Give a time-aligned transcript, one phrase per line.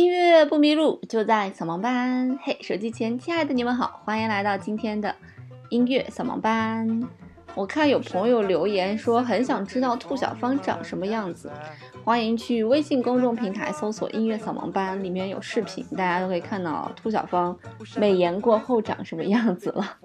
[0.00, 2.38] 音乐不迷路，就在扫盲班。
[2.42, 5.14] 嘿，手机前亲爱的你们好，欢迎来到今天的
[5.68, 7.06] 音乐扫盲班。
[7.54, 11.52] 我看有朋友留言说很想知道兔小芳长什么样子，
[12.02, 17.54] 欢迎去微信公众平台搜索“音乐扫盲班”，里面有视频，大家都可以看到兔小芳
[17.98, 19.98] 美颜过后长什么样子了。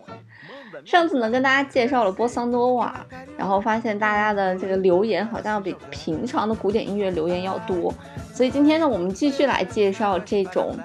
[0.83, 3.05] 上次呢，跟大家介绍了波桑多瓦，
[3.37, 7.93] 然后发现大家的这个留言好像比平常的古典音乐留言要多，
[8.33, 10.77] 所以今天呢，我们继续来介绍这种，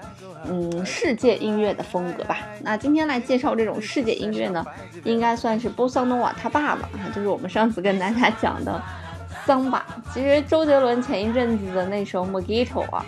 [0.47, 2.39] 嗯，世界音乐的风格吧。
[2.63, 4.65] 那今天来介绍这种世界音乐呢，
[5.05, 8.81] 应该算是波桑多瓦他爸爸啊，就是我们上次跟大家讲的
[9.47, 9.85] 桑巴。
[10.13, 13.05] 其实周杰伦前一阵子的那首《Mojito》啊，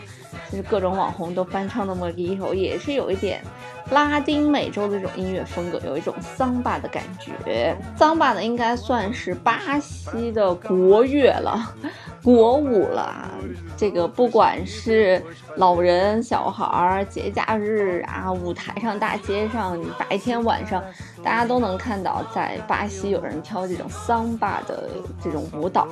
[0.50, 3.42] 就是各种网红都翻唱的《Mojito》，也是有一点。
[3.90, 11.74] 拉丁美洲的这种音乐风格有一种桑巴的感觉，桑巴呢应该算是巴西的国乐了，
[12.22, 13.30] 国舞了啊。
[13.76, 15.20] 这个不管是
[15.56, 20.82] 老人、小孩儿、节假日啊，舞台上、大街上，白天晚上，
[21.22, 24.88] 大家都能看到，在巴西有人跳这种桑巴的
[25.22, 25.88] 这种舞蹈。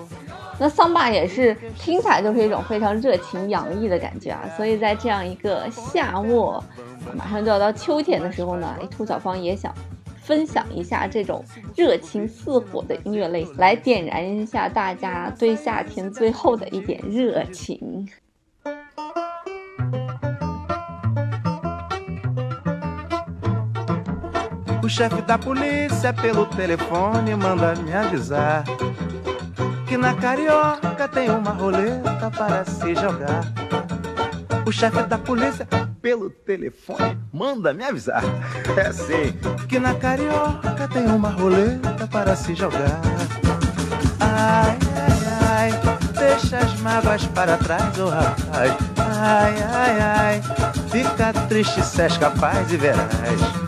[0.59, 6.63] 那桑巴也是听起来就是一种非常热情洋溢的感觉啊，所以在这样一个夏末。
[7.15, 9.75] 马上就要到秋天的时候呢，哎，兔小芳也想
[10.21, 11.45] 分享一下这种
[11.77, 18.07] 热情似火的音乐类型，来点燃一下大家对夏天最后的一点热情。
[26.17, 28.65] pelo telefone, manda me avisar.
[38.77, 43.01] É assim, que na carioca tem uma roleta para se jogar.
[44.19, 48.73] Ai, ai, ai, deixa as mágoas para trás, ô oh, rapaz.
[48.97, 50.43] Ai, ai, ai,
[50.91, 53.60] fica triste se és capaz e verás.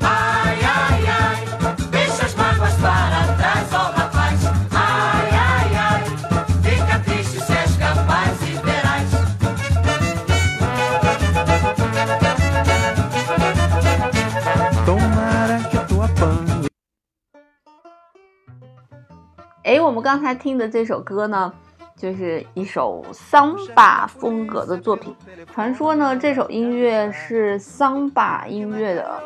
[20.03, 21.53] 刚才听的这首歌呢，
[21.97, 25.15] 就是一首桑巴风格的作品。
[25.55, 29.23] 传说呢，这首音乐是桑巴音乐的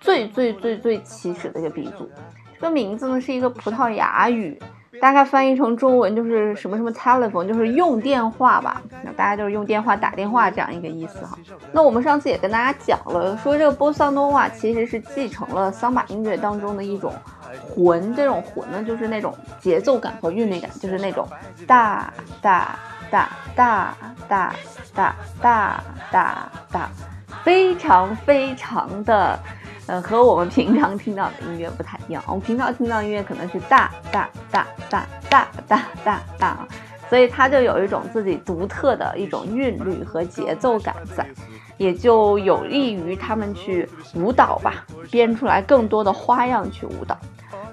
[0.00, 2.08] 最最最最起始的一个鼻祖。
[2.54, 4.56] 这个名字呢是一个葡萄牙语，
[5.00, 8.80] 大概翻译成中文就是什么什么 telephone，就是用电话吧。
[9.02, 11.36] 那大家就是用电话打电话这样一个意思哈。
[11.72, 17.12] 那我们上次也跟大家讲了，说这个波桑诺瓦其实是继承了桑巴音乐当中的一种。
[17.60, 21.26] 魂这种魂呢，就是那种节奏感和韵律感，就是那种
[21.66, 22.78] 大大
[23.10, 23.96] 大大
[24.28, 24.54] 大
[24.94, 26.90] 大大大大，
[27.44, 29.38] 非常非常的，
[29.86, 32.22] 呃，和我们平常听到的音乐不太一样。
[32.26, 36.66] 我们平常听到音乐可能是大大大大大大大大，
[37.08, 41.26] 所以它就有一种自己独特的一种韵律和节奏感在，
[41.76, 47.18] 也就有利于他们去舞蹈吧，编出来更多的花样去舞蹈。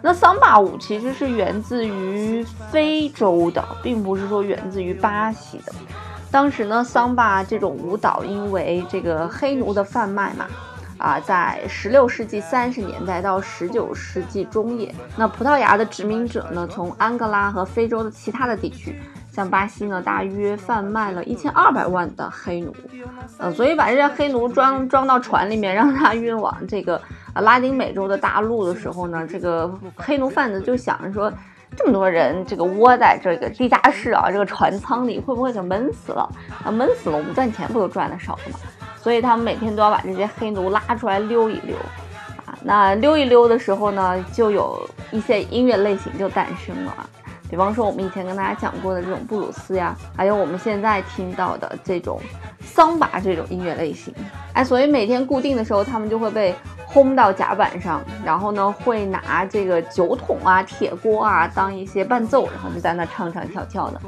[0.01, 5.73] 那桑巴舞其实是源自于非洲的，并不是说源自于巴西的。
[6.31, 10.45] 当时呢，桑巴这种舞蹈因为这个黑奴的贩卖嘛，
[10.97, 18.95] 啊，在十六世纪三十年代到十九世纪中叶，那葡萄牙的殖民者呢，从安哥拉和非洲的其他的地区。
[19.39, 22.75] 像巴西呢，大约贩卖了一千二百万的黑奴，
[23.38, 27.01] 呃，所以把这些黑奴装装到船里面，让他运往这个
[27.35, 31.31] 拉丁美洲的大陆的时候呢，这个黑奴贩子就想着说，
[31.77, 36.29] 这么多人这个窝在这个地下室啊，这个船舱里会不会就闷死了？
[36.66, 38.59] 那闷死了，我们赚钱不就赚的少了吗？
[38.97, 41.77] 所以他们每天都要把这些黑奴拉出来溜一溜，
[42.45, 47.09] 啊，那溜一溜的时候呢，就有一些音乐类型就诞生了。
[47.49, 52.21] 比方说，我们以前跟大家讲过的这种布鲁斯呀，还有我们现在听到的这种
[52.61, 54.13] 桑巴这种音乐类型，
[54.53, 56.53] 哎，所以每天固定的时候，他们就会被
[56.85, 64.00] 轰到甲板上，然后呢，会拿这个酒桶啊、铁锅啊当一些伴奏，然后就在那唱唱跳跳的。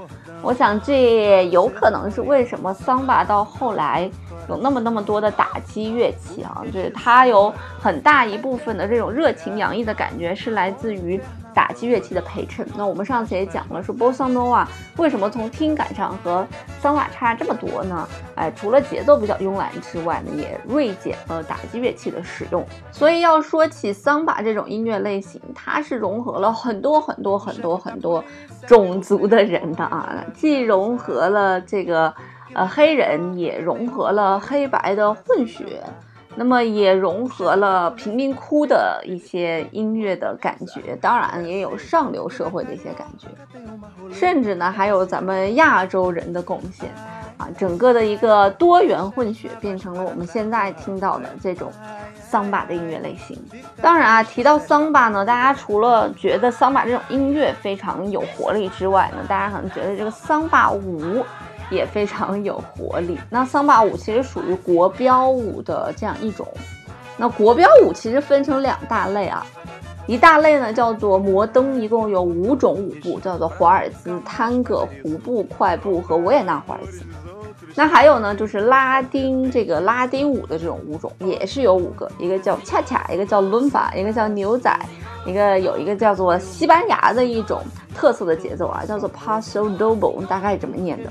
[0.43, 4.09] 我想这有可能是为什么桑巴到后来
[4.49, 11.19] 有那么那么多的打击乐器啊，就是它有很大一部分的这种热情洋溢的感觉是来自于。
[11.53, 14.67] 打击乐器的陪衬，那我们上次也讲了，说波桑诺瓦
[14.97, 16.45] 为什么从听感上和
[16.79, 18.07] 桑巴差这么多呢？
[18.35, 22.65] 哎，除了节奏比较慵懒之外呢，也锐减了打击乐器的使用。
[22.91, 28.23] 所以要说起桑巴这种音乐类型，它是融合了很多很多很多很多
[28.65, 32.13] 种族的人的啊，既融合了这个
[32.53, 35.83] 呃，黑人也融合了黑白的混血。
[36.35, 43.27] 那么也融合了贫民窟的一些音乐的感觉，当然也有上流社会的一些感觉，
[44.13, 46.89] 甚至呢还有咱们亚洲人的贡献
[47.37, 51.71] 啊，整个的一个多元混血变成了我们现在听到的这种
[52.15, 53.37] 桑巴的音乐类型。
[53.81, 61.25] 当然啊，提到桑巴呢，大家除了觉得桑巴这种音乐非常有活力之外呢，大家可能觉得这个桑巴舞。
[61.71, 63.17] 也非常有活力。
[63.29, 66.47] 那桑巴舞其实属于国标舞的这样一种。
[67.17, 69.45] 那国标舞其实分成两大类啊，
[70.07, 77.03] 一大类呢叫做摩登，一共有五种舞步，叫做华尔兹、探戈、胡步、快步和维也纳华尔兹。
[77.75, 84.75] 那还有呢，就是拉丁这个拉丁舞的这种舞种也是有五个，一个叫恰恰，一个叫伦巴，一个叫牛仔，
[85.25, 87.61] 一个有一个叫做西班牙的一种
[87.95, 91.09] 特色的节奏啊，叫做 Paso Doble，大概这么念的。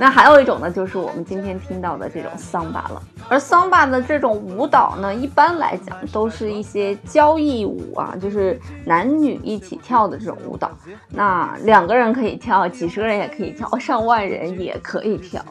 [0.00, 3.02] 那还有一种呢，就是我们今天听到的这种桑巴了。
[3.28, 10.70] 而桑巴的这种舞蹈呢，一般来讲都是一些交谊舞啊，就是男女一起跳的这种舞蹈。
[11.08, 15.44] 那两个人可以跳，几十个人也可以跳， 上万人也可以跳。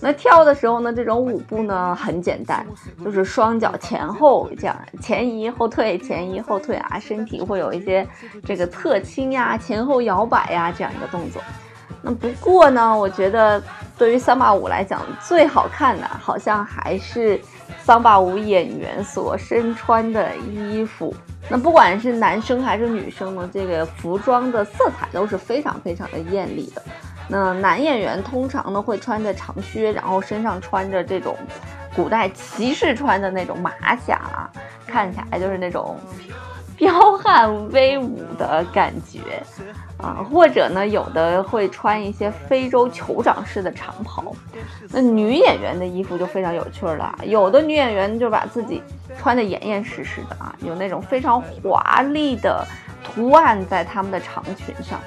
[0.00, 2.66] 那跳的时候呢，这种舞步呢很简单，
[3.04, 8.04] 就是双脚前后这样前移后退，前移后退啊，身体会有一些
[8.44, 11.40] 这个侧倾呀、前后摇摆呀这样一个动作。
[12.02, 13.62] 那不过呢，我觉得。
[14.02, 17.40] 对于桑巴舞来讲，最好看的好像还是
[17.84, 21.14] 桑巴舞演员所身穿的衣服。
[21.48, 26.82] 那不管是男生还是女生呢，这个服装的色彩都是非常非常的艳丽的。
[27.28, 31.36] 那男演员通常呢会穿着长靴，然后身上穿着这种
[31.94, 34.50] 古代骑士穿的那种马甲，
[34.84, 35.96] 看起来就是那种。
[36.82, 39.20] 彪悍威武的感觉
[39.98, 44.34] 啊，或者呢，有的会穿一些非洲酋长式的长袍。
[44.90, 48.82] 那女演员的衣服就非常有趣了，有的女演员就把自己
[49.16, 52.66] 穿得严严实实的啊，有那种非常华丽的
[53.04, 54.98] 图案在他们的长裙上。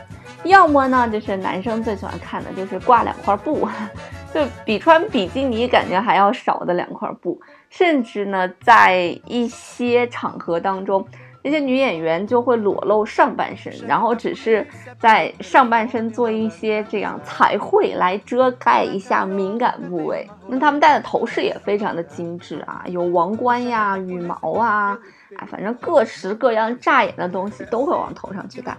[0.46, 3.68] 要么呢，就是男生最喜欢看的就是挂两块布，
[4.34, 7.38] 就比穿比基尼感觉还要少的两块布。
[7.70, 11.06] 甚至呢，在一些场合当中。
[11.46, 14.66] 那些女演员就会裸露上半身，然后只是
[14.98, 20.28] 在上半身做一些这样彩绘来遮盖一下敏感部位。
[20.48, 24.98] 那她们戴的头饰也非常的精致啊，有王冠呀、羽毛啊，
[25.38, 28.76] 哎，反正各式各样扎眼的东西都会往头上去戴。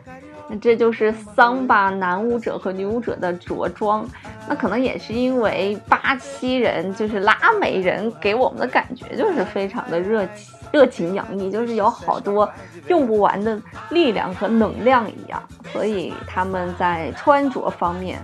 [0.48, 4.04] 那这就是桑巴男舞者和女舞者的着装。
[4.48, 10.55] 那可能也是因为巴西人就是拉美人给我们的感觉就是非常的热情。
[10.72, 12.50] 热情洋溢，就是有好多
[12.88, 13.60] 用不完的
[13.90, 15.42] 力量和能量一样，
[15.72, 18.20] 所以他们在穿着方面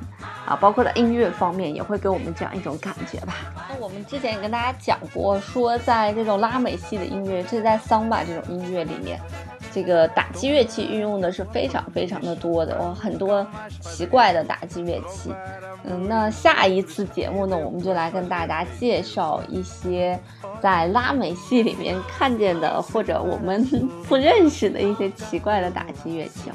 [0.46, 3.34] 啊，包括在音乐方面，也会给我们这样一种感觉吧。
[3.68, 9.20] 那我们之前也跟大家讲过，说在这种拉美系的音乐，这在桑巴这种音乐里面。
[9.72, 13.46] 这个打击乐器运用的是非常非常的多的，哦，很多
[13.80, 15.32] 奇怪的打击乐器。
[15.84, 20.18] 嗯，那下一次节目呢，我们就来跟大家介绍一些
[20.60, 23.66] 在拉美系里面看见的或者我们
[24.06, 26.54] 不认识的一些奇怪的打击乐器哦。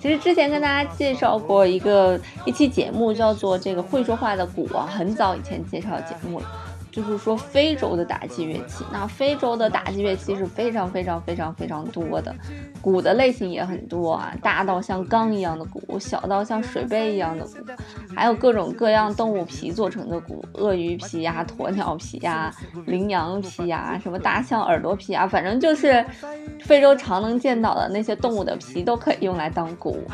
[0.00, 6.46] 其实之前跟大家介绍过一个一期节目，叫做这个会说话的鼓啊，很早以前介绍节目了。
[6.90, 12.34] 就是说，非洲的打击乐器，那非洲的打击乐器是非常非常非常非常多的，
[12.80, 17.56] 鼓的类型也很多啊，大到像缸一样的鼓，小到像水杯一样的鼓，
[18.14, 22.52] 还有各种各样动物皮做成的鼓，鳄鱼皮呀、鸵鸟皮呀、
[22.86, 26.04] 羚羊皮呀、什么大象耳朵皮啊，反正就是
[26.60, 30.04] 非洲常能见到的那些动物的皮都可以用来当鼓。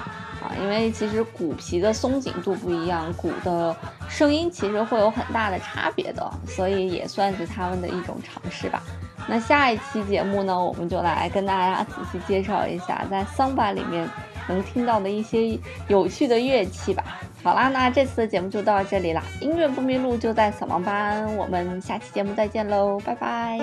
[0.43, 3.75] 啊，因为其实鼓皮的松紧度不一样，鼓的
[4.09, 8.83] 声音其实会有很大的差别的，所以也算是他们的一种尝试吧。
[9.27, 14.09] 那下一期节目呢，我们就来跟大家仔细介绍一下在桑巴里面
[14.49, 17.03] 能听到的一些有趣的乐器吧。
[17.43, 23.59] 好啦，那这次的节目就到这里啦，音乐不迷路就在扫盲班，我们下期节目再见喽，拜拜。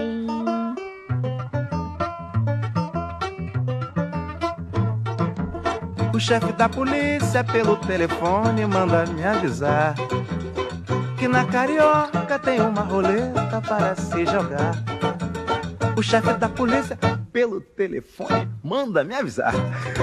[16.02, 16.98] O chefe da polícia
[17.32, 19.54] pelo telefone manda me avisar.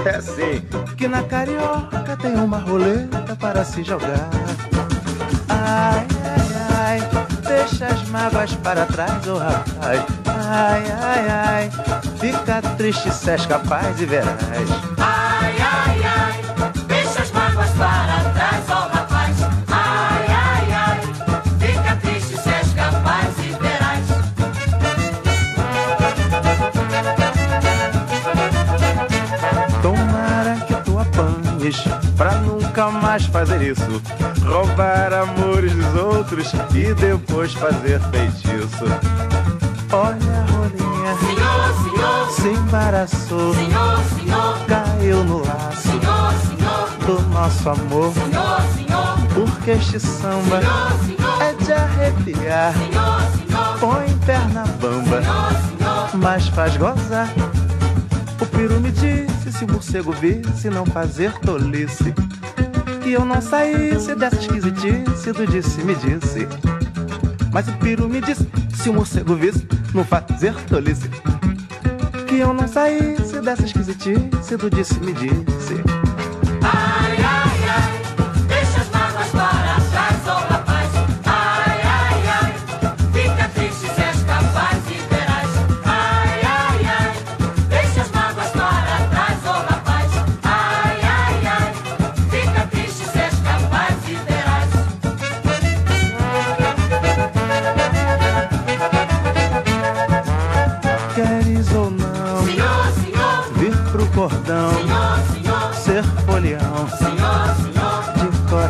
[0.05, 0.65] É assim
[0.95, 4.29] que na carioca tem uma roleta para se jogar.
[5.49, 7.09] Ai, ai, ai,
[7.45, 10.05] deixa as mágoas para trás, oh rapaz.
[10.25, 11.71] Ai, ai, ai,
[12.17, 14.39] fica triste se és capaz e verás.
[32.79, 34.01] Nunca mais fazer isso.
[34.45, 38.85] Roubar amores dos outros e depois fazer feitiço.
[39.91, 47.21] Olha a rolinha, Senhor, senhor, se embaraçou, senhor, senhor, caiu no laço senhor, senhor, do
[47.29, 48.13] nosso amor.
[48.13, 52.73] senhor, senhor, Porque este samba senhor, senhor, é de arrepiar.
[52.73, 56.09] senhor, senhor, Põe perna bamba, senhor, senhor.
[56.17, 57.29] mas faz gozar.
[58.39, 62.13] O peru me disse se o morcego visse não fazer tolice.
[63.09, 66.47] Que eu não saísse dessa esquisitice do disse-me disse.
[67.51, 71.09] Mas o peru me disse se o morcego visse não fazer tolice.
[72.27, 75.81] Que eu não saísse dessa esquisitice do disse-me disse.
[76.61, 77.38] Ai, ai,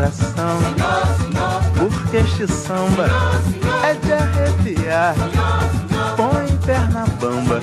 [0.10, 0.60] coração.
[1.78, 3.06] Porque este samba
[3.84, 5.16] é de arrepiar.
[6.16, 7.60] Põe perna bamba,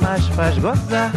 [0.00, 1.12] mas faz gozar.